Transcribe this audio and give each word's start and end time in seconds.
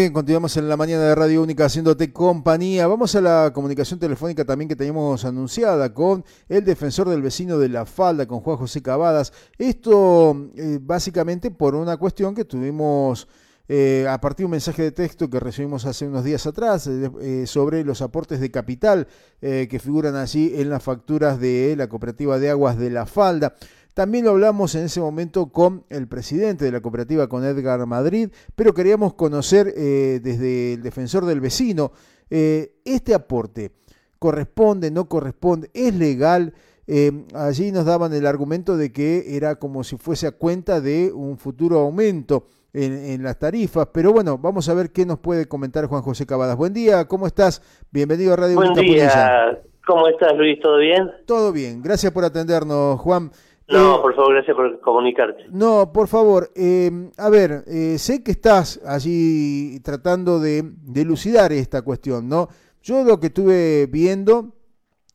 bien, 0.00 0.14
continuamos 0.14 0.56
en 0.56 0.66
la 0.66 0.78
mañana 0.78 1.02
de 1.02 1.14
Radio 1.14 1.42
Única 1.42 1.66
haciéndote 1.66 2.10
compañía. 2.10 2.86
Vamos 2.86 3.14
a 3.16 3.20
la 3.20 3.52
comunicación 3.52 4.00
telefónica 4.00 4.46
también 4.46 4.66
que 4.66 4.74
teníamos 4.74 5.26
anunciada 5.26 5.92
con 5.92 6.24
el 6.48 6.64
defensor 6.64 7.10
del 7.10 7.20
vecino 7.20 7.58
de 7.58 7.68
La 7.68 7.84
Falda, 7.84 8.26
con 8.26 8.40
Juan 8.40 8.56
José 8.56 8.80
Cavadas. 8.80 9.30
Esto 9.58 10.52
eh, 10.56 10.78
básicamente 10.80 11.50
por 11.50 11.74
una 11.74 11.98
cuestión 11.98 12.34
que 12.34 12.46
tuvimos 12.46 13.28
eh, 13.68 14.06
a 14.08 14.18
partir 14.22 14.44
de 14.44 14.46
un 14.46 14.52
mensaje 14.52 14.84
de 14.84 14.92
texto 14.92 15.28
que 15.28 15.38
recibimos 15.38 15.84
hace 15.84 16.06
unos 16.06 16.24
días 16.24 16.46
atrás 16.46 16.86
eh, 16.86 17.46
sobre 17.46 17.84
los 17.84 18.00
aportes 18.00 18.40
de 18.40 18.50
capital 18.50 19.06
que 19.40 19.80
figuran 19.82 20.16
allí 20.16 20.52
en 20.56 20.68
las 20.68 20.82
facturas 20.82 21.40
de 21.40 21.74
la 21.76 21.88
cooperativa 21.88 22.38
de 22.38 22.50
aguas 22.50 22.78
de 22.78 22.90
La 22.90 23.04
Falda. 23.04 23.54
También 24.00 24.24
lo 24.24 24.30
hablamos 24.30 24.74
en 24.76 24.84
ese 24.84 24.98
momento 24.98 25.52
con 25.52 25.84
el 25.90 26.08
presidente 26.08 26.64
de 26.64 26.72
la 26.72 26.80
cooperativa, 26.80 27.28
con 27.28 27.44
Edgar 27.44 27.84
Madrid, 27.84 28.30
pero 28.56 28.72
queríamos 28.72 29.12
conocer 29.12 29.74
eh, 29.76 30.20
desde 30.22 30.72
el 30.72 30.82
defensor 30.82 31.26
del 31.26 31.38
vecino, 31.42 31.92
eh, 32.30 32.76
este 32.86 33.12
aporte, 33.12 33.72
¿corresponde, 34.18 34.90
no 34.90 35.06
corresponde, 35.06 35.68
es 35.74 35.94
legal? 35.94 36.54
Eh, 36.86 37.12
allí 37.34 37.72
nos 37.72 37.84
daban 37.84 38.14
el 38.14 38.24
argumento 38.24 38.78
de 38.78 38.90
que 38.90 39.36
era 39.36 39.56
como 39.56 39.84
si 39.84 39.98
fuese 39.98 40.26
a 40.26 40.32
cuenta 40.32 40.80
de 40.80 41.12
un 41.12 41.36
futuro 41.36 41.80
aumento 41.80 42.46
en, 42.72 43.22
las 43.22 43.38
tarifas, 43.38 43.88
pero 43.92 44.14
bueno, 44.14 44.38
vamos 44.38 44.66
a 44.70 44.72
ver 44.72 44.92
qué 44.92 45.04
nos 45.04 45.18
puede 45.18 45.46
comentar 45.46 45.84
Juan 45.84 46.00
José 46.00 46.24
Cavadas. 46.24 46.56
Buen 46.56 46.72
día, 46.72 47.06
¿cómo 47.06 47.26
estás? 47.26 47.60
Bienvenido 47.90 48.32
a 48.32 48.36
Radio 48.36 48.56
Buen 48.56 48.72
día, 48.72 49.60
¿cómo 49.86 50.08
estás 50.08 50.34
Luis? 50.38 50.58
¿Todo 50.58 50.78
bien? 50.78 51.10
Todo 51.26 51.52
bien, 51.52 51.82
gracias 51.82 52.10
por 52.12 52.24
atendernos 52.24 52.98
Juan. 52.98 53.30
No, 53.70 53.96
eh, 53.96 53.98
por 54.02 54.14
favor, 54.14 54.34
gracias 54.34 54.56
por 54.56 54.80
comunicarte. 54.80 55.46
No, 55.50 55.92
por 55.92 56.08
favor, 56.08 56.50
eh, 56.54 57.10
a 57.16 57.28
ver, 57.30 57.64
eh, 57.66 57.96
sé 57.98 58.22
que 58.22 58.32
estás 58.32 58.80
allí 58.84 59.78
tratando 59.80 60.40
de, 60.40 60.62
de, 60.64 61.00
elucidar 61.02 61.52
esta 61.52 61.82
cuestión, 61.82 62.28
¿no? 62.28 62.48
Yo 62.82 63.04
lo 63.04 63.20
que 63.20 63.28
estuve 63.28 63.86
viendo 63.86 64.54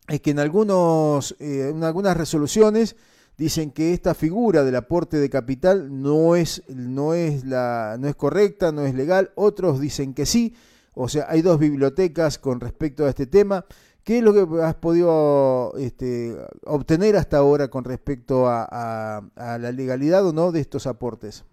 es 0.07 0.21
que 0.21 0.31
en, 0.31 0.39
algunos, 0.39 1.35
en 1.39 1.83
algunas 1.83 2.15
resoluciones 2.15 2.95
dicen 3.37 3.71
que 3.71 3.91
esta 3.91 4.13
figura 4.13 4.63
del 4.63 4.75
aporte 4.75 5.17
de 5.17 5.29
capital 5.29 6.01
no 6.01 6.35
es, 6.35 6.63
no, 6.69 7.13
es 7.13 7.43
la, 7.43 7.97
no 7.99 8.07
es 8.07 8.15
correcta, 8.15 8.71
no 8.71 8.85
es 8.85 8.93
legal, 8.93 9.31
otros 9.35 9.79
dicen 9.79 10.13
que 10.13 10.25
sí, 10.25 10.55
o 10.93 11.09
sea, 11.09 11.25
hay 11.27 11.41
dos 11.41 11.59
bibliotecas 11.59 12.39
con 12.39 12.61
respecto 12.61 13.05
a 13.05 13.09
este 13.09 13.27
tema. 13.27 13.65
¿Qué 14.05 14.19
es 14.19 14.23
lo 14.23 14.33
que 14.33 14.45
has 14.61 14.75
podido 14.75 15.71
este, 15.79 16.35
obtener 16.67 17.15
hasta 17.15 17.37
ahora 17.37 17.69
con 17.69 17.83
respecto 17.83 18.45
a, 18.45 19.21
la 19.35 19.71
legalidad 19.71 20.27
o 20.27 20.31
no 20.31 20.51
de 20.51 20.59
estos 20.59 20.85
aportes? 20.85 21.43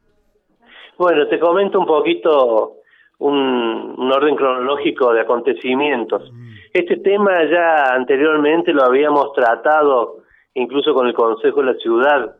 Bueno, 0.99 1.27
te 1.29 1.41
comento 1.41 1.81
un 1.81 1.87
poquito 1.87 2.75
un, 3.21 4.13
orden 4.13 4.37
cronológico 4.37 5.15
de 5.15 5.23
acontecimientos. 5.23 6.31
Mm. 6.31 6.49
Este 6.75 6.99
tema 6.99 7.33
ya 7.51 7.95
anteriormente 7.95 8.75
lo 8.75 8.85
habíamos 8.85 9.33
tratado 9.33 10.19
incluso 10.53 10.93
con 10.93 11.07
el 11.07 11.15
Consejo 11.15 11.61
de 11.61 11.73
la 11.73 11.79
Ciudad, 11.79 12.37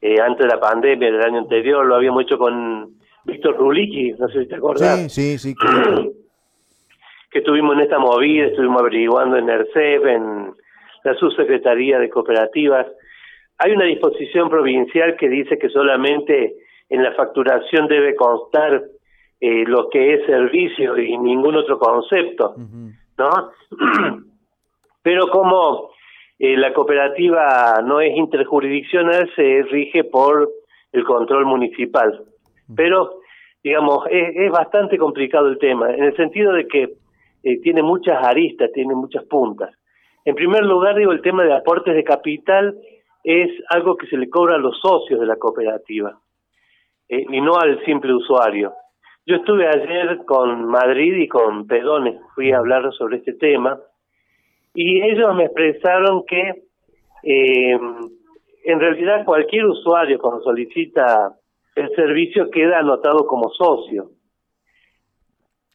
eh, 0.00 0.16
antes 0.22 0.46
de 0.46 0.54
la 0.54 0.58
pandemia 0.58 1.12
del 1.12 1.20
año 1.20 1.40
anterior, 1.40 1.84
lo 1.84 1.96
habíamos 1.96 2.22
hecho 2.22 2.38
con 2.38 2.94
Víctor 3.24 3.58
Ruliki, 3.58 4.12
no 4.12 4.28
sé 4.28 4.44
si 4.44 4.48
te 4.48 4.54
acordás. 4.54 5.12
Sí, 5.12 5.36
sí, 5.36 5.52
sí. 5.52 5.54
que 7.30 7.38
estuvimos 7.38 7.76
en 7.76 7.82
esta 7.82 7.98
movida, 7.98 8.46
estuvimos 8.46 8.80
averiguando 8.80 9.36
en 9.36 9.48
ERCEP, 9.48 10.06
en 10.06 10.54
la 11.04 11.14
subsecretaría 11.14 11.98
de 11.98 12.10
cooperativas. 12.10 12.86
Hay 13.58 13.72
una 13.72 13.84
disposición 13.84 14.48
provincial 14.48 15.16
que 15.16 15.28
dice 15.28 15.58
que 15.58 15.68
solamente 15.68 16.56
en 16.88 17.02
la 17.02 17.12
facturación 17.12 17.86
debe 17.86 18.16
constar 18.16 18.82
eh, 19.40 19.64
lo 19.66 19.88
que 19.88 20.14
es 20.14 20.26
servicio 20.26 20.98
y 20.98 21.16
ningún 21.16 21.56
otro 21.56 21.78
concepto, 21.78 22.54
¿no? 23.16 23.30
Pero 25.02 25.28
como 25.28 25.90
eh, 26.38 26.56
la 26.56 26.74
cooperativa 26.74 27.80
no 27.84 28.00
es 28.00 28.14
interjurisdiccional, 28.16 29.30
se 29.36 29.62
rige 29.70 30.04
por 30.04 30.50
el 30.92 31.04
control 31.04 31.46
municipal. 31.46 32.24
Pero, 32.76 33.20
digamos, 33.62 34.04
es, 34.10 34.36
es 34.36 34.50
bastante 34.50 34.98
complicado 34.98 35.48
el 35.48 35.58
tema, 35.58 35.90
en 35.90 36.04
el 36.04 36.16
sentido 36.16 36.52
de 36.52 36.66
que 36.66 36.88
eh, 37.42 37.60
tiene 37.60 37.82
muchas 37.82 38.24
aristas, 38.26 38.70
tiene 38.72 38.94
muchas 38.94 39.24
puntas. 39.24 39.70
En 40.24 40.34
primer 40.34 40.64
lugar, 40.64 40.96
digo, 40.96 41.12
el 41.12 41.22
tema 41.22 41.44
de 41.44 41.54
aportes 41.54 41.94
de 41.94 42.04
capital 42.04 42.76
es 43.24 43.50
algo 43.68 43.96
que 43.96 44.06
se 44.06 44.16
le 44.16 44.28
cobra 44.28 44.56
a 44.56 44.58
los 44.58 44.78
socios 44.80 45.20
de 45.20 45.26
la 45.26 45.36
cooperativa 45.36 46.18
eh, 47.08 47.24
y 47.28 47.40
no 47.40 47.56
al 47.56 47.82
simple 47.84 48.14
usuario. 48.14 48.72
Yo 49.26 49.36
estuve 49.36 49.66
ayer 49.66 50.24
con 50.26 50.66
Madrid 50.66 51.14
y 51.16 51.28
con 51.28 51.66
Pedones, 51.66 52.20
fui 52.34 52.52
a 52.52 52.58
hablar 52.58 52.90
sobre 52.92 53.18
este 53.18 53.34
tema 53.34 53.78
y 54.74 55.02
ellos 55.02 55.34
me 55.34 55.44
expresaron 55.44 56.24
que 56.26 56.64
eh, 57.22 57.78
en 58.64 58.80
realidad 58.80 59.24
cualquier 59.24 59.66
usuario 59.66 60.18
cuando 60.18 60.42
solicita 60.42 61.36
el 61.74 61.94
servicio 61.94 62.50
queda 62.50 62.78
anotado 62.78 63.26
como 63.26 63.50
socio. 63.50 64.10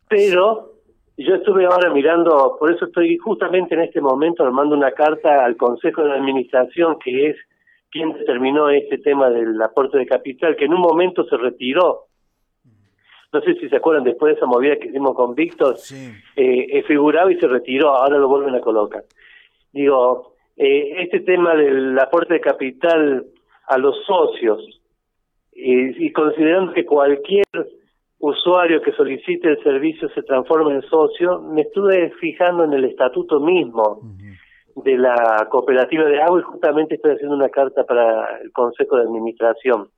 Pero 0.07 0.74
yo 1.17 1.35
estuve 1.35 1.65
ahora 1.65 1.93
mirando, 1.93 2.57
por 2.59 2.71
eso 2.71 2.85
estoy 2.85 3.17
justamente 3.17 3.73
en 3.73 3.81
este 3.81 4.01
momento 4.01 4.43
armando 4.43 4.75
una 4.75 4.91
carta 4.91 5.45
al 5.45 5.55
Consejo 5.55 6.03
de 6.03 6.13
Administración, 6.13 6.97
que 6.99 7.29
es 7.29 7.37
quien 7.89 8.11
determinó 8.13 8.69
este 8.69 8.97
tema 8.97 9.29
del 9.29 9.61
aporte 9.61 9.97
de 9.97 10.05
capital, 10.05 10.55
que 10.57 10.65
en 10.65 10.73
un 10.73 10.81
momento 10.81 11.23
se 11.25 11.37
retiró. 11.37 12.07
No 13.31 13.41
sé 13.41 13.55
si 13.55 13.69
se 13.69 13.77
acuerdan 13.77 14.03
después 14.03 14.33
de 14.33 14.37
esa 14.37 14.45
movida 14.45 14.77
que 14.77 14.89
hicimos 14.89 15.15
con 15.15 15.35
Víctor, 15.35 15.77
eh, 16.35 16.83
figuraba 16.83 17.31
y 17.31 17.39
se 17.39 17.47
retiró, 17.47 17.89
ahora 17.89 18.17
lo 18.17 18.27
vuelven 18.27 18.55
a 18.55 18.61
colocar. 18.61 19.03
Digo, 19.71 20.35
eh, 20.57 21.01
este 21.03 21.21
tema 21.21 21.55
del 21.55 21.97
aporte 21.97 22.33
de 22.33 22.41
capital 22.41 23.25
a 23.67 23.77
los 23.77 24.03
socios, 24.05 24.81
y 25.57 26.11
considerando 26.11 26.73
que 26.73 26.85
cualquier 26.85 27.45
usuario 28.27 28.81
que 28.81 28.91
solicite 28.93 29.49
el 29.49 29.61
servicio 29.61 30.09
se 30.09 30.23
transforma 30.23 30.73
en 30.73 30.81
socio, 30.83 31.41
me 31.41 31.61
estuve 31.61 32.09
fijando 32.19 32.63
en 32.63 32.73
el 32.73 32.85
estatuto 32.85 33.39
mismo 33.39 33.99
de 34.75 34.97
la 34.97 35.47
cooperativa 35.49 36.05
de 36.05 36.21
agua 36.21 36.39
y 36.39 36.43
justamente 36.43 36.95
estoy 36.95 37.13
haciendo 37.13 37.35
una 37.35 37.49
carta 37.49 37.83
para 37.83 38.39
el 38.41 38.51
Consejo 38.51 38.97
de 38.97 39.03
Administración. 39.03 39.89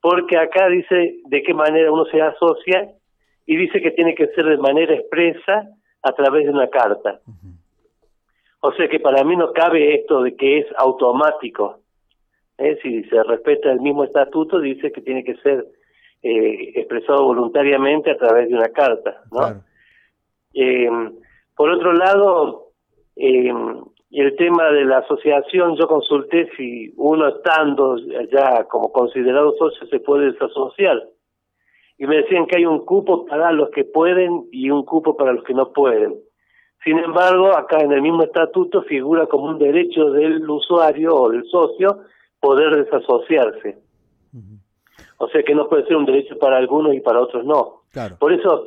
Porque 0.00 0.38
acá 0.38 0.68
dice 0.68 1.16
de 1.24 1.42
qué 1.42 1.54
manera 1.54 1.90
uno 1.90 2.04
se 2.04 2.22
asocia 2.22 2.88
y 3.46 3.56
dice 3.56 3.80
que 3.80 3.90
tiene 3.90 4.14
que 4.14 4.28
ser 4.28 4.44
de 4.44 4.58
manera 4.58 4.94
expresa 4.94 5.68
a 6.02 6.12
través 6.12 6.44
de 6.44 6.52
una 6.52 6.68
carta. 6.68 7.18
O 8.60 8.72
sea 8.74 8.88
que 8.88 9.00
para 9.00 9.24
mí 9.24 9.36
no 9.36 9.52
cabe 9.52 9.96
esto 9.96 10.22
de 10.22 10.36
que 10.36 10.58
es 10.60 10.66
automático. 10.78 11.80
¿Eh? 12.58 12.78
Si 12.80 13.02
se 13.04 13.22
respeta 13.24 13.72
el 13.72 13.80
mismo 13.80 14.04
estatuto, 14.04 14.60
dice 14.60 14.92
que 14.92 15.00
tiene 15.00 15.24
que 15.24 15.34
ser 15.38 15.66
eh, 16.28 16.72
expresado 16.74 17.22
voluntariamente 17.22 18.10
a 18.10 18.16
través 18.16 18.48
de 18.48 18.56
una 18.56 18.68
carta, 18.70 19.22
¿no? 19.30 19.62
Eh, 20.54 20.90
por 21.54 21.70
otro 21.70 21.92
lado, 21.92 22.72
eh, 23.14 23.52
el 24.10 24.34
tema 24.34 24.72
de 24.72 24.86
la 24.86 24.98
asociación, 24.98 25.76
yo 25.76 25.86
consulté 25.86 26.50
si 26.56 26.92
uno 26.96 27.28
estando 27.28 27.96
ya 28.32 28.64
como 28.64 28.90
considerado 28.90 29.54
socio 29.56 29.86
se 29.86 30.00
puede 30.00 30.32
desasociar. 30.32 31.00
Y 31.96 32.06
me 32.06 32.16
decían 32.16 32.46
que 32.46 32.56
hay 32.56 32.66
un 32.66 32.84
cupo 32.84 33.24
para 33.26 33.52
los 33.52 33.70
que 33.70 33.84
pueden 33.84 34.48
y 34.50 34.70
un 34.70 34.84
cupo 34.84 35.16
para 35.16 35.32
los 35.32 35.44
que 35.44 35.54
no 35.54 35.72
pueden. 35.72 36.16
Sin 36.82 36.98
embargo, 36.98 37.56
acá 37.56 37.78
en 37.78 37.92
el 37.92 38.02
mismo 38.02 38.24
estatuto 38.24 38.82
figura 38.82 39.28
como 39.28 39.44
un 39.44 39.58
derecho 39.58 40.10
del 40.10 40.50
usuario 40.50 41.14
o 41.14 41.30
del 41.30 41.44
socio 41.44 42.00
poder 42.40 42.84
desasociarse. 42.84 43.78
O 45.18 45.28
sea 45.28 45.42
que 45.42 45.54
no 45.54 45.68
puede 45.68 45.86
ser 45.86 45.96
un 45.96 46.06
derecho 46.06 46.38
para 46.38 46.58
algunos 46.58 46.94
y 46.94 47.00
para 47.00 47.20
otros 47.20 47.44
no. 47.44 47.82
Por 48.18 48.32
eso 48.32 48.66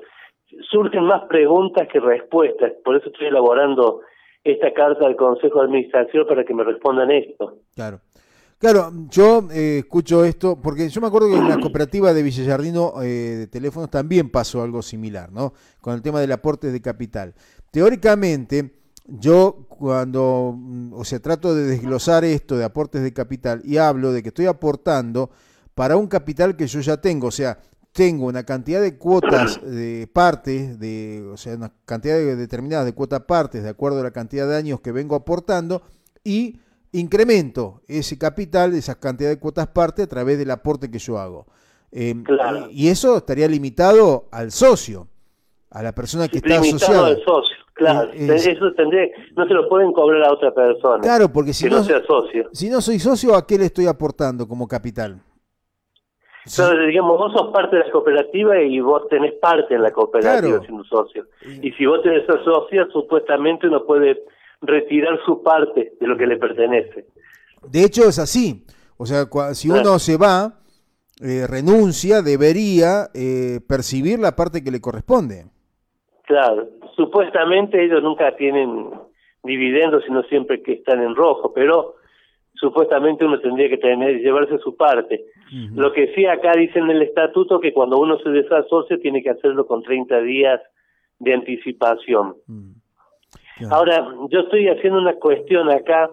surgen 0.70 1.04
más 1.04 1.24
preguntas 1.28 1.88
que 1.92 2.00
respuestas. 2.00 2.74
Por 2.84 2.96
eso 2.96 3.10
estoy 3.10 3.28
elaborando 3.28 4.02
esta 4.44 4.74
carta 4.74 5.06
al 5.06 5.16
Consejo 5.16 5.60
de 5.60 5.66
Administración 5.66 6.26
para 6.28 6.44
que 6.44 6.54
me 6.54 6.64
respondan 6.64 7.12
esto. 7.12 7.58
Claro. 7.76 8.00
Claro, 8.58 8.92
yo 9.10 9.48
eh, 9.54 9.80
escucho 9.80 10.26
esto 10.26 10.60
porque 10.62 10.90
yo 10.90 11.00
me 11.00 11.08
acuerdo 11.08 11.30
que 11.30 11.38
en 11.38 11.48
la 11.48 11.60
cooperativa 11.60 12.14
de 12.14 12.22
Villallardino 12.22 13.02
eh, 13.02 13.08
de 13.08 13.48
teléfonos 13.48 13.90
también 13.90 14.30
pasó 14.30 14.62
algo 14.62 14.82
similar, 14.82 15.32
¿no? 15.32 15.54
Con 15.80 15.94
el 15.94 16.02
tema 16.02 16.20
del 16.20 16.34
aporte 16.34 16.70
de 16.70 16.82
capital. 16.82 17.34
Teóricamente, 17.72 18.74
yo 19.06 19.66
cuando, 19.70 20.54
mm, 20.58 20.94
o 20.94 21.06
sea, 21.06 21.20
trato 21.20 21.56
de 21.56 21.68
desglosar 21.68 22.26
esto 22.26 22.58
de 22.58 22.66
aportes 22.66 23.02
de 23.02 23.14
capital 23.14 23.62
y 23.64 23.78
hablo 23.78 24.12
de 24.12 24.22
que 24.22 24.28
estoy 24.28 24.48
aportando 24.48 25.30
para 25.80 25.96
un 25.96 26.08
capital 26.08 26.58
que 26.58 26.68
yo 26.68 26.82
ya 26.82 26.98
tengo, 26.98 27.28
o 27.28 27.32
sea, 27.32 27.58
tengo 27.94 28.26
una 28.26 28.44
cantidad 28.44 28.82
de 28.82 28.98
cuotas 28.98 29.62
de 29.64 30.10
partes, 30.12 30.78
de, 30.78 31.26
o 31.32 31.38
sea, 31.38 31.56
una 31.56 31.72
cantidad 31.86 32.16
de, 32.16 32.36
determinada 32.36 32.84
de 32.84 32.94
cuotas 32.94 33.22
partes 33.22 33.64
de 33.64 33.70
acuerdo 33.70 34.02
a 34.02 34.04
la 34.04 34.12
cantidad 34.12 34.46
de 34.46 34.58
años 34.58 34.82
que 34.82 34.92
vengo 34.92 35.16
aportando 35.16 35.82
y 36.22 36.58
incremento 36.92 37.80
ese 37.88 38.18
capital, 38.18 38.74
esa 38.74 39.00
cantidad 39.00 39.30
de 39.30 39.40
cuotas 39.40 39.68
partes 39.68 40.04
a 40.04 40.10
través 40.10 40.38
del 40.38 40.52
aporte 40.52 40.92
que 40.92 41.00
yo 41.00 41.18
hago. 41.18 41.46
Em, 41.94 42.26
y 42.72 42.90
eso 42.90 43.16
estaría 43.16 43.48
limitado 43.48 44.28
al 44.32 44.52
socio. 44.52 45.08
a 45.70 45.82
la 45.82 45.96
persona 45.96 46.28
que 46.28 46.40
está 46.40 46.60
asociada. 46.60 47.08
al 47.08 47.24
socio, 47.24 47.56
claro. 47.74 48.12
eso 48.12 48.74
tendría, 48.76 49.06
no 49.38 49.48
se 49.48 49.54
lo 49.54 49.70
pueden 49.70 49.94
cobrar 49.94 50.24
a 50.24 50.34
otra 50.34 50.54
persona. 50.54 51.02
Claro, 51.02 51.32
porque 51.32 51.54
si 51.54 51.70
no, 51.70 51.86
sea 51.86 52.04
socio. 52.06 52.50
Si 52.52 52.70
no 52.70 52.82
soy 52.82 53.00
socio, 53.00 53.34
¿a 53.34 53.48
qué 53.48 53.58
le 53.58 53.68
estoy 53.68 53.86
aportando 53.86 54.46
como 54.46 54.68
capital? 54.68 55.22
Entonces, 56.50 56.88
digamos, 56.88 57.18
vos 57.18 57.32
sos 57.34 57.52
parte 57.52 57.76
de 57.76 57.86
la 57.86 57.92
cooperativa 57.92 58.60
y 58.62 58.80
vos 58.80 59.08
tenés 59.10 59.34
parte 59.34 59.76
en 59.76 59.84
la 59.84 59.92
cooperativa 59.92 60.60
siendo 60.62 60.84
socio. 60.84 61.26
Y 61.62 61.72
si 61.74 61.86
vos 61.86 62.02
tenés 62.02 62.26
socio, 62.26 62.90
supuestamente 62.92 63.68
uno 63.68 63.86
puede 63.86 64.24
retirar 64.62 65.20
su 65.26 65.44
parte 65.44 65.94
de 66.00 66.08
lo 66.08 66.18
que 66.18 66.26
le 66.26 66.38
pertenece. 66.38 67.06
De 67.70 67.84
hecho, 67.84 68.04
es 68.10 68.20
así. 68.20 68.66
O 68.98 69.06
sea, 69.06 69.26
si 69.54 69.70
uno 69.70 70.00
se 70.00 70.18
va, 70.18 70.60
eh, 71.22 71.46
renuncia, 71.48 72.22
debería 72.22 73.10
eh, 73.14 73.60
percibir 73.68 74.20
la 74.20 74.36
parte 74.36 74.64
que 74.64 74.72
le 74.72 74.82
corresponde. 74.82 75.46
Claro, 76.26 76.68
supuestamente 76.96 77.84
ellos 77.84 78.02
nunca 78.02 78.36
tienen 78.36 78.90
dividendos, 79.44 80.04
sino 80.06 80.24
siempre 80.24 80.62
que 80.62 80.74
están 80.74 81.02
en 81.02 81.16
rojo, 81.16 81.54
pero 81.54 81.96
supuestamente 82.60 83.26
uno 83.26 83.40
tendría 83.40 83.70
que 83.70 83.78
tener 83.78 84.20
llevarse 84.20 84.58
su 84.60 84.76
parte. 84.76 85.26
Lo 85.74 85.92
que 85.94 86.14
sí 86.14 86.26
acá 86.26 86.52
dice 86.56 86.80
en 86.80 86.90
el 86.90 87.02
estatuto 87.02 87.60
que 87.60 87.74
cuando 87.74 87.98
uno 87.98 88.20
se 88.20 88.30
desasocia 88.30 88.98
tiene 89.00 89.24
que 89.24 89.30
hacerlo 89.30 89.66
con 89.66 89.82
30 89.82 90.22
días 90.22 90.62
de 91.20 91.34
anticipación. 91.34 92.36
Mm. 92.48 92.72
Ahora, 93.72 94.08
yo 94.30 94.42
estoy 94.42 94.68
haciendo 94.68 95.00
una 95.00 95.16
cuestión 95.16 95.70
acá, 95.70 96.10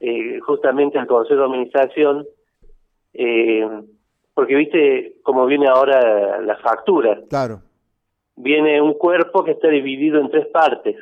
eh, 0.00 0.40
justamente 0.40 0.98
al 0.98 1.06
Consejo 1.06 1.40
de 1.40 1.46
Administración, 1.46 2.26
eh, 3.14 3.66
porque 4.34 4.56
viste 4.56 5.14
cómo 5.22 5.46
viene 5.46 5.68
ahora 5.68 6.40
la 6.40 6.56
factura. 6.56 7.20
Claro. 7.30 7.60
Viene 8.36 8.80
un 8.82 8.94
cuerpo 8.94 9.44
que 9.44 9.52
está 9.52 9.68
dividido 9.68 10.20
en 10.20 10.30
tres 10.30 10.46
partes. 10.48 10.96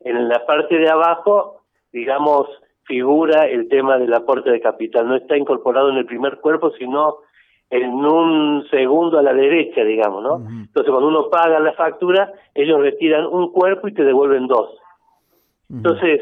En 0.00 0.28
la 0.28 0.44
parte 0.46 0.78
de 0.78 0.88
abajo, 0.88 1.62
digamos, 1.92 2.48
figura 2.86 3.46
el 3.46 3.68
tema 3.68 3.98
del 3.98 4.12
aporte 4.14 4.50
de 4.50 4.60
capital. 4.60 5.08
No 5.08 5.16
está 5.16 5.36
incorporado 5.36 5.90
en 5.90 5.96
el 5.96 6.06
primer 6.06 6.38
cuerpo, 6.40 6.72
sino 6.78 7.18
en 7.70 7.90
un 7.92 8.66
segundo 8.70 9.18
a 9.18 9.22
la 9.22 9.34
derecha, 9.34 9.82
digamos, 9.82 10.22
¿no? 10.22 10.36
Entonces, 10.36 10.90
cuando 10.90 11.08
uno 11.08 11.28
paga 11.30 11.58
la 11.60 11.72
factura, 11.72 12.32
ellos 12.54 12.80
retiran 12.80 13.26
un 13.26 13.50
cuerpo 13.52 13.88
y 13.88 13.94
te 13.94 14.04
devuelven 14.04 14.46
dos. 14.46 14.70
Entonces, 15.70 16.20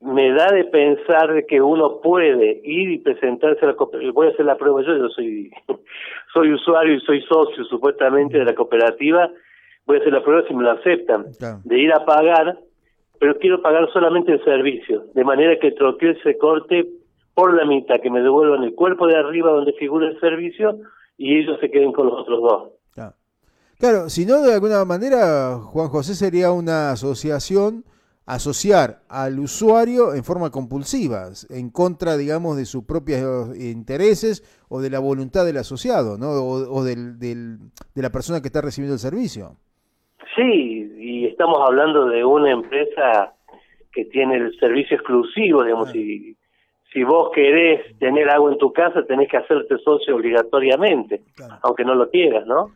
me 0.00 0.32
da 0.32 0.46
de 0.52 0.64
pensar 0.64 1.46
que 1.46 1.60
uno 1.60 2.00
puede 2.00 2.60
ir 2.64 2.90
y 2.90 2.98
presentarse 2.98 3.64
a 3.64 3.68
la 3.68 3.74
cooperativa. 3.74 4.12
Voy 4.12 4.26
a 4.26 4.30
hacer 4.30 4.44
la 4.44 4.56
prueba 4.56 4.82
yo, 4.82 4.96
yo 4.96 5.08
soy, 5.08 5.50
soy 6.34 6.52
usuario 6.52 6.94
y 6.94 7.00
soy 7.00 7.22
socio 7.22 7.64
supuestamente 7.64 8.38
de 8.38 8.44
la 8.44 8.54
cooperativa. 8.54 9.30
Voy 9.86 9.96
a 9.96 10.00
hacer 10.00 10.12
la 10.12 10.22
prueba 10.22 10.46
si 10.46 10.54
me 10.54 10.64
lo 10.64 10.72
aceptan, 10.72 11.26
de 11.64 11.78
ir 11.78 11.92
a 11.92 12.04
pagar 12.04 12.58
pero 13.22 13.38
quiero 13.38 13.62
pagar 13.62 13.88
solamente 13.92 14.32
el 14.32 14.42
servicio, 14.42 15.04
de 15.14 15.22
manera 15.22 15.56
que 15.60 15.68
el 15.68 15.76
troquel 15.76 16.20
se 16.24 16.36
corte 16.36 16.88
por 17.34 17.54
la 17.54 17.64
mitad, 17.64 18.00
que 18.02 18.10
me 18.10 18.20
devuelvan 18.20 18.64
el 18.64 18.74
cuerpo 18.74 19.06
de 19.06 19.16
arriba 19.16 19.52
donde 19.52 19.74
figura 19.74 20.08
el 20.08 20.18
servicio 20.18 20.80
y 21.16 21.38
ellos 21.38 21.56
se 21.60 21.70
queden 21.70 21.92
con 21.92 22.08
los 22.08 22.18
otros 22.18 22.40
dos. 22.42 22.72
Claro, 23.78 24.08
si 24.08 24.26
no, 24.26 24.42
de 24.42 24.54
alguna 24.54 24.84
manera, 24.84 25.56
Juan 25.56 25.86
José 25.86 26.14
sería 26.14 26.50
una 26.50 26.90
asociación, 26.90 27.84
asociar 28.26 29.02
al 29.08 29.38
usuario 29.38 30.14
en 30.14 30.24
forma 30.24 30.50
compulsiva, 30.50 31.28
en 31.48 31.70
contra, 31.70 32.16
digamos, 32.16 32.56
de 32.56 32.64
sus 32.64 32.82
propios 32.82 33.56
intereses 33.56 34.42
o 34.68 34.80
de 34.80 34.90
la 34.90 34.98
voluntad 34.98 35.44
del 35.44 35.58
asociado, 35.58 36.18
¿no? 36.18 36.30
O, 36.30 36.82
del, 36.82 37.20
del, 37.20 37.58
de 37.94 38.02
la 38.02 38.10
persona 38.10 38.40
que 38.40 38.48
está 38.48 38.62
recibiendo 38.62 38.94
el 38.94 39.00
servicio. 39.00 39.58
Sí, 40.34 40.81
y 41.22 41.26
estamos 41.26 41.58
hablando 41.64 42.06
de 42.06 42.24
una 42.24 42.50
empresa 42.50 43.34
que 43.92 44.06
tiene 44.06 44.38
el 44.38 44.58
servicio 44.58 44.96
exclusivo, 44.96 45.62
digamos, 45.62 45.92
si, 45.92 46.36
si 46.92 47.04
vos 47.04 47.30
querés 47.32 47.96
tener 48.00 48.28
agua 48.28 48.50
en 48.50 48.58
tu 48.58 48.72
casa, 48.72 49.04
tenés 49.06 49.30
que 49.30 49.36
hacerte 49.36 49.78
socio 49.84 50.16
obligatoriamente, 50.16 51.22
aunque 51.62 51.84
no 51.84 51.94
lo 51.94 52.10
quieras, 52.10 52.44
¿no? 52.44 52.72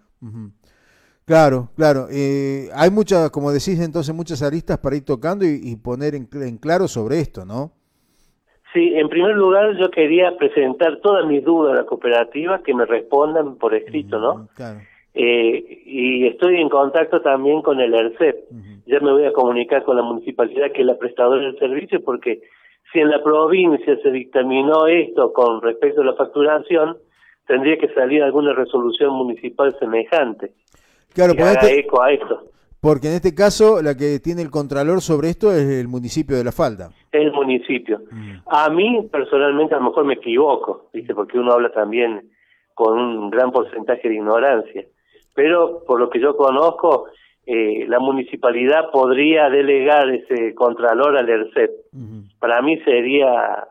Claro, 1.25 1.71
claro. 1.75 2.07
Eh, 2.09 2.69
hay 2.73 2.91
muchas, 2.91 3.31
como 3.31 3.51
decís 3.51 3.81
entonces, 3.81 4.15
muchas 4.15 4.41
aristas 4.45 4.79
para 4.79 4.95
ir 4.95 5.05
tocando 5.05 5.45
y, 5.45 5.75
poner 5.75 6.15
en, 6.15 6.27
claro 6.59 6.87
sobre 6.87 7.19
esto, 7.19 7.45
¿no? 7.45 7.73
Sí, 8.73 8.93
en 8.95 9.09
primer 9.09 9.35
lugar 9.35 9.77
yo 9.77 9.91
quería 9.91 10.37
presentar 10.37 11.01
todas 11.03 11.27
mis 11.27 11.43
dudas 11.43 11.73
a 11.73 11.83
la 11.83 11.87
cooperativa, 11.87 12.63
que 12.63 12.75
me 12.75 12.87
respondan 12.87 13.57
por 13.57 13.75
escrito, 13.75 14.21
¿no? 14.21 14.49
Claro. 14.55 14.79
Eh, 15.19 15.83
y 15.87 16.27
estoy 16.27 16.61
en 16.61 16.69
contacto 16.69 17.23
también 17.23 17.63
con 17.63 17.81
el 17.81 17.95
ERCEP. 17.95 18.37
Ya 18.85 19.01
me 19.01 19.13
voy 19.13 19.25
a 19.25 19.33
comunicar 19.33 19.83
con 19.83 19.97
la 19.97 20.03
municipalidad, 20.03 20.71
que 20.73 20.83
es 20.83 20.87
la 20.87 20.99
prestadora 20.99 21.43
del 21.43 21.59
servicio, 21.59 22.05
porque 22.05 22.43
si 22.93 23.01
en 23.01 23.09
la 23.09 23.23
provincia 23.23 23.97
se 24.03 24.11
dictaminó 24.11 24.87
esto 24.87 25.33
con 25.33 25.63
respecto 25.63 26.03
a 26.03 26.05
la 26.05 26.15
facturación, 26.15 26.99
tendría 27.47 27.79
que 27.79 27.89
salir 27.95 28.23
alguna 28.23 28.53
resolución 28.53 29.15
municipal 29.15 29.75
semejante. 29.79 30.53
Claro, 31.15 31.35
que 31.35 31.43
haga 31.43 31.53
este 31.53 31.81
eco 31.81 32.03
a 32.03 32.13
esto. 32.13 32.51
Porque 32.83 33.09
en 33.09 33.15
este 33.15 33.35
caso 33.35 33.81
la 33.83 33.97
que 33.97 34.21
tiene 34.21 34.43
el 34.43 34.51
contralor 34.51 35.01
sobre 35.01 35.31
esto 35.31 35.51
es 35.51 35.67
el 35.67 35.89
municipio 35.89 36.37
de 36.37 36.45
La 36.45 36.53
Falda. 36.53 36.91
El 37.11 37.33
municipio. 37.33 38.03
A 38.49 38.69
mí 38.69 39.09
personalmente 39.11 39.75
a 39.75 39.79
lo 39.79 39.85
mejor 39.85 40.05
me 40.05 40.15
equivoco, 40.15 40.91
¿viste? 40.93 41.15
porque 41.15 41.39
uno 41.39 41.53
habla 41.53 41.73
también 41.73 42.31
con 42.75 42.99
un 42.99 43.31
gran 43.31 43.51
porcentaje 43.51 44.11
de 44.11 44.17
ignorancia 44.17 44.85
pero 45.37 45.85
por 45.87 46.01
lo 46.01 46.11
que 46.11 46.19
yo 46.19 46.37
conozco, 46.37 47.07
eh, 47.47 47.85
la 47.87 48.01
municipalidad 48.01 48.91
podría 48.91 49.49
delegar 49.49 50.11
ese 50.11 50.55
contralor 50.55 51.17
al 51.17 51.29
ERCEP. 51.29 51.71
Para 52.41 52.61
mí 52.63 52.79
sería 52.81 53.69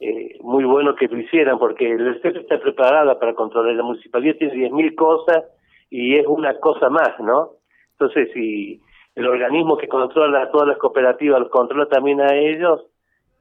eh, 0.00 0.38
muy 0.40 0.64
bueno 0.64 0.94
que 0.94 1.08
lo 1.08 1.18
hicieran, 1.18 1.58
porque 1.58 1.92
el 1.92 2.06
ERCEP 2.06 2.36
está 2.36 2.58
preparada 2.58 3.18
para 3.18 3.34
controlar. 3.34 3.74
La 3.74 3.82
municipalidad 3.82 4.36
tiene 4.36 4.70
10.000 4.70 4.94
cosas 4.94 5.44
y 5.90 6.16
es 6.16 6.26
una 6.26 6.58
cosa 6.60 6.88
más, 6.88 7.18
¿no? 7.20 7.50
Entonces, 7.92 8.30
si 8.32 8.80
el 9.16 9.26
organismo 9.26 9.76
que 9.76 9.88
controla 9.88 10.44
a 10.44 10.50
todas 10.50 10.68
las 10.68 10.78
cooperativas 10.78 11.40
los 11.40 11.50
controla 11.50 11.86
también 11.86 12.20
a 12.20 12.34
ellos, 12.34 12.84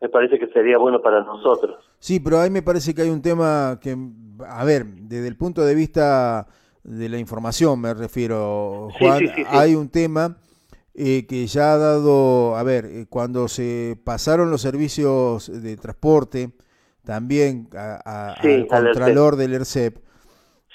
me 0.01 0.09
parece 0.09 0.37
que 0.39 0.47
sería 0.47 0.77
bueno 0.77 1.01
para 1.01 1.23
nosotros. 1.23 1.77
Sí, 1.99 2.19
pero 2.19 2.39
ahí 2.39 2.49
me 2.49 2.63
parece 2.63 2.93
que 2.93 3.03
hay 3.03 3.09
un 3.09 3.21
tema 3.21 3.79
que, 3.81 3.95
a 4.45 4.65
ver, 4.65 4.83
desde 4.85 5.27
el 5.27 5.37
punto 5.37 5.61
de 5.61 5.75
vista 5.75 6.47
de 6.83 7.09
la 7.09 7.17
información, 7.17 7.79
me 7.79 7.93
refiero, 7.93 8.89
Juan, 8.99 9.23
hay 9.47 9.75
un 9.75 9.89
tema 9.89 10.37
eh, 10.93 11.25
que 11.27 11.47
ya 11.47 11.73
ha 11.73 11.77
dado, 11.77 12.55
a 12.55 12.63
ver, 12.63 12.85
eh, 12.85 13.05
cuando 13.09 13.47
se 13.47 13.97
pasaron 14.03 14.51
los 14.51 14.61
servicios 14.61 15.49
de 15.51 15.75
transporte, 15.77 16.51
también 17.03 17.67
al 17.73 18.67
Contralor 18.67 19.35
del 19.35 19.53
ERCEP, 19.53 19.97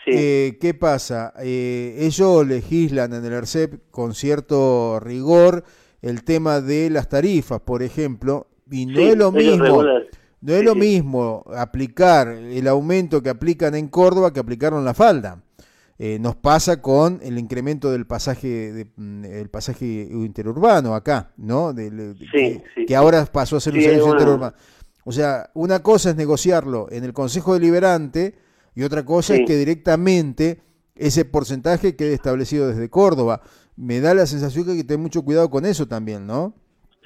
eh, 0.07 0.57
¿qué 0.61 0.75
pasa? 0.75 1.35
ellos 1.39 2.47
legislan 2.47 3.13
en 3.13 3.25
el 3.25 3.33
ERCEP 3.33 3.91
con 3.91 4.15
cierto 4.15 4.99
rigor 5.01 5.65
el 6.01 6.25
tema 6.25 6.61
de 6.61 6.89
las 6.91 7.09
tarifas, 7.09 7.61
por 7.61 7.83
ejemplo, 7.83 8.49
y 8.71 8.87
no 8.87 9.01
es 9.01 9.17
lo 9.17 9.31
mismo. 9.31 9.83
No 10.41 10.55
es 10.55 10.63
lo 10.63 10.77
mismo 10.77 11.43
aplicar 11.53 12.29
el 12.29 12.69
aumento 12.69 13.21
que 13.23 13.29
aplican 13.29 13.75
en 13.75 13.89
Córdoba 13.89 14.33
que 14.33 14.39
aplicaron 14.39 14.85
la 14.85 14.95
falda. 14.95 15.43
Eh, 16.01 16.19
nos 16.21 16.37
pasa 16.37 16.81
con 16.81 17.19
el 17.25 17.39
incremento 17.39 17.91
del 17.91 18.07
pasaje 18.07 18.73
de, 18.73 18.87
mm, 18.97 19.25
el 19.25 19.51
pasaje 19.51 19.85
interurbano 19.85 20.95
acá, 20.95 21.33
¿no? 21.37 21.73
De, 21.73 22.15
que, 22.87 22.95
ahora 22.95 23.25
pasó 23.33 23.57
a 23.57 23.61
ser 23.61 23.75
un 23.75 23.81
servicio 23.81 24.13
interurbano. 24.13 24.55
O 25.05 25.11
sea, 25.11 25.51
una 25.55 25.83
cosa 25.83 26.11
es 26.11 26.17
negociarlo 26.17 26.87
en 26.91 27.03
el 27.03 27.13
Consejo 27.13 27.55
Deliberante 27.55 28.35
y 28.77 28.85
otra 28.85 29.05
cosa 29.05 29.35
es 29.35 29.45
que 29.45 29.57
directamente 29.57 30.61
ese 30.95 31.25
porcentaje 31.25 31.97
quede 31.97 32.15
establecido 32.15 32.69
desde 32.69 32.89
Córdoba. 32.89 33.41
Me 33.77 34.01
da 34.01 34.15
la 34.15 34.27
sensación 34.27 34.67
que 34.67 34.73
hay 34.73 34.77
que 34.79 34.85
tener 34.85 35.01
mucho 35.01 35.25
cuidado 35.25 35.51
con 35.51 35.67
eso 35.67 35.89
también, 35.89 36.27
¿no? 36.29 36.53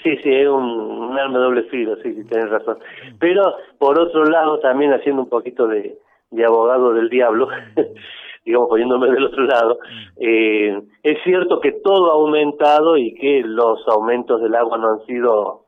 Sí, 0.02 0.16
sí, 0.22 0.30
es 0.34 0.48
un, 0.48 0.64
un 0.64 1.18
arma 1.18 1.38
doble 1.38 1.62
filo, 1.70 1.96
sí, 2.02 2.12
sí, 2.14 2.24
tienes 2.24 2.50
razón. 2.50 2.78
Pero, 3.18 3.54
por 3.78 3.98
otro 3.98 4.24
lado, 4.24 4.58
también 4.58 4.92
haciendo 4.92 5.22
un 5.22 5.28
poquito 5.28 5.66
de, 5.66 5.96
de 6.30 6.44
abogado 6.44 6.92
del 6.92 7.08
diablo, 7.08 7.48
digamos, 8.44 8.68
poniéndome 8.68 9.10
del 9.10 9.24
otro 9.24 9.44
lado, 9.44 9.78
mm. 9.80 10.18
eh, 10.20 10.82
es 11.02 11.18
cierto 11.24 11.60
que 11.60 11.72
todo 11.72 12.10
ha 12.10 12.14
aumentado 12.14 12.96
y 12.96 13.14
que 13.14 13.42
los 13.44 13.86
aumentos 13.88 14.40
del 14.40 14.54
agua 14.54 14.78
no 14.78 14.92
han 14.92 15.06
sido 15.06 15.66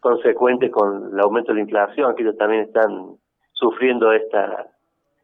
consecuentes 0.00 0.70
con 0.70 1.10
el 1.12 1.20
aumento 1.20 1.52
de 1.52 1.56
la 1.56 1.62
inflación, 1.62 2.14
que 2.14 2.22
ellos 2.22 2.36
también 2.36 2.62
están 2.62 3.16
sufriendo 3.52 4.12
esta 4.12 4.68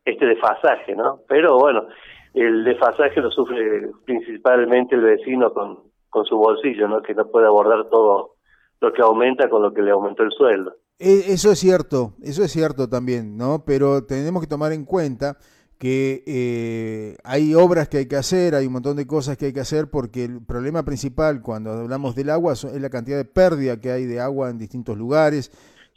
este 0.04 0.26
desfasaje, 0.26 0.96
¿no? 0.96 1.20
Pero 1.28 1.58
bueno, 1.58 1.86
el 2.34 2.64
desfasaje 2.64 3.20
lo 3.20 3.30
sufre 3.30 3.90
principalmente 4.04 4.94
el 4.94 5.02
vecino 5.02 5.52
con, 5.52 5.80
con 6.08 6.24
su 6.24 6.36
bolsillo, 6.36 6.88
¿no? 6.88 7.02
Que 7.02 7.14
no 7.14 7.26
puede 7.26 7.46
abordar 7.46 7.88
todo 7.90 8.36
lo 8.80 8.92
que 8.92 9.02
aumenta 9.02 9.48
con 9.48 9.62
lo 9.62 9.72
que 9.72 9.82
le 9.82 9.90
aumentó 9.90 10.22
el 10.22 10.32
sueldo. 10.32 10.74
Eh, 10.98 11.24
eso 11.28 11.50
es 11.52 11.58
cierto, 11.58 12.14
eso 12.22 12.42
es 12.42 12.50
cierto 12.50 12.88
también, 12.88 13.36
¿no? 13.36 13.64
Pero 13.66 14.04
tenemos 14.04 14.42
que 14.42 14.48
tomar 14.48 14.72
en 14.72 14.84
cuenta 14.84 15.36
que 15.80 16.22
eh, 16.26 17.16
hay 17.24 17.54
obras 17.54 17.88
que 17.88 17.96
hay 17.96 18.06
que 18.06 18.16
hacer, 18.16 18.54
hay 18.54 18.66
un 18.66 18.74
montón 18.74 18.98
de 18.98 19.06
cosas 19.06 19.38
que 19.38 19.46
hay 19.46 19.52
que 19.54 19.60
hacer, 19.60 19.88
porque 19.90 20.24
el 20.24 20.44
problema 20.44 20.84
principal 20.84 21.40
cuando 21.40 21.70
hablamos 21.72 22.14
del 22.14 22.28
agua 22.28 22.52
es 22.52 22.64
la 22.78 22.90
cantidad 22.90 23.16
de 23.16 23.24
pérdida 23.24 23.80
que 23.80 23.90
hay 23.90 24.04
de 24.04 24.20
agua 24.20 24.50
en 24.50 24.58
distintos 24.58 24.98
lugares, 24.98 25.50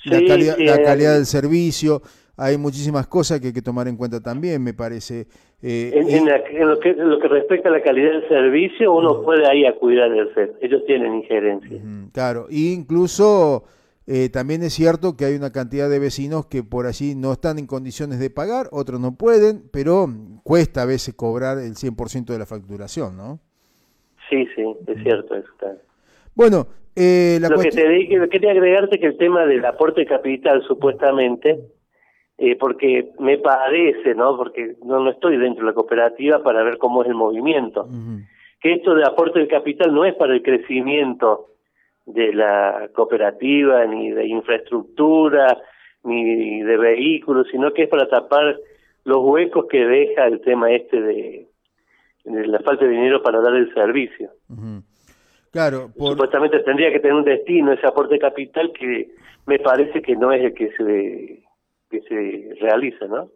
la 0.05 0.25
calidad, 0.25 0.55
la 0.57 0.81
calidad 0.81 1.15
del 1.15 1.25
servicio, 1.25 2.01
hay 2.37 2.57
muchísimas 2.57 3.07
cosas 3.07 3.41
que 3.41 3.47
hay 3.47 3.53
que 3.53 3.61
tomar 3.61 3.89
en 3.89 3.97
cuenta 3.97 4.23
también, 4.23 4.63
me 4.63 4.73
parece. 4.73 5.27
Eh, 5.61 5.91
en, 5.93 6.25
lo, 6.65 6.79
que, 6.79 6.93
lo 6.93 7.19
que 7.19 7.27
respecta 7.27 7.67
a 7.67 7.73
la 7.73 7.81
calidad 7.81 8.11
del 8.11 8.29
servicio, 8.29 8.93
uno 8.93 9.21
puede 9.21 9.45
ahí 9.45 9.65
acudir 9.65 9.99
al 9.99 10.33
CEP, 10.33 10.63
ellos 10.63 10.81
tienen 10.87 11.13
injerencia. 11.13 11.81
claro, 12.13 12.47
e 12.49 12.71
incluso 12.71 13.65
eh, 14.05 14.29
también 14.29 14.63
es 14.63 14.73
cierto 14.73 15.15
que 15.15 15.25
hay 15.25 15.35
una 15.35 15.51
cantidad 15.51 15.89
de 15.89 15.99
vecinos 15.99 16.45
que 16.45 16.61
por 16.61 16.87
allí 16.87 17.15
no 17.15 17.31
están 17.31 17.57
en 17.57 17.67
condiciones 17.67 18.19
de 18.19 18.29
pagar, 18.29 18.67
otros 18.71 18.99
no 18.99 19.15
pueden, 19.15 19.63
pero 19.71 20.07
cuesta 20.43 20.81
a 20.81 20.85
veces 20.85 21.13
cobrar 21.13 21.57
el 21.57 21.75
100% 21.75 22.25
de 22.25 22.39
la 22.39 22.45
facturación, 22.45 23.15
¿no? 23.15 23.39
Sí, 24.29 24.47
sí, 24.55 24.63
es 24.87 25.03
cierto 25.03 25.35
eso. 25.35 25.47
Bueno, 26.35 26.67
eh, 26.95 27.37
la 27.39 27.49
Lo 27.49 27.59
que 27.59 27.69
te 27.69 27.87
dije, 27.87 28.27
quería 28.29 28.51
agregarte 28.51 28.99
que 28.99 29.07
el 29.07 29.17
tema 29.17 29.45
del 29.45 29.63
aporte 29.65 30.01
de 30.01 30.07
capital, 30.07 30.63
supuestamente, 30.67 31.59
eh, 32.37 32.55
porque 32.57 33.11
me 33.19 33.37
parece, 33.37 34.15
¿no? 34.15 34.35
Porque 34.35 34.75
no, 34.83 34.99
no 34.99 35.11
estoy 35.11 35.37
dentro 35.37 35.63
de 35.63 35.71
la 35.71 35.75
cooperativa 35.75 36.43
para 36.43 36.63
ver 36.63 36.77
cómo 36.77 37.03
es 37.03 37.07
el 37.07 37.15
movimiento, 37.15 37.87
que 38.59 38.73
esto 38.73 38.95
de 38.95 39.05
aporte 39.05 39.39
de 39.39 39.47
capital 39.47 39.93
no 39.93 40.03
es 40.03 40.13
para 40.15 40.33
el 40.33 40.41
crecimiento 40.41 41.52
de 42.05 42.33
la 42.33 42.89
cooperativa, 42.93 43.85
ni 43.85 44.11
de 44.11 44.27
infraestructura, 44.27 45.57
ni 46.03 46.61
de 46.61 46.77
vehículos, 46.77 47.47
sino 47.51 47.73
que 47.73 47.83
es 47.83 47.89
para 47.89 48.07
tapar 48.07 48.57
los 49.05 49.17
huecos 49.21 49.65
que 49.69 49.85
deja 49.85 50.27
el 50.27 50.41
tema 50.41 50.71
este 50.71 51.01
de, 51.01 51.47
la 52.25 52.59
falta 52.59 52.85
de 52.85 52.91
dinero 52.91 53.21
para 53.21 53.41
dar 53.41 53.55
el 53.55 53.73
servicio. 53.73 54.31
Claro, 55.51 55.91
supuestamente 55.95 56.59
tendría 56.59 56.91
que 56.91 56.99
tener 56.99 57.15
un 57.15 57.23
destino 57.23 57.73
ese 57.73 57.85
aporte 57.85 58.17
capital 58.17 58.71
que 58.73 59.11
me 59.45 59.59
parece 59.59 60.01
que 60.01 60.15
no 60.15 60.31
es 60.31 60.43
el 60.43 60.53
que 60.53 60.71
se 60.71 61.43
que 61.89 62.01
se 62.01 62.55
realiza, 62.59 63.05
¿no? 63.05 63.29